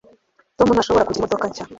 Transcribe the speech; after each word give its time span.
Tom 0.57 0.67
ntashobora 0.71 1.05
kugura 1.05 1.19
imodoka 1.19 1.45
nshya 1.49 1.63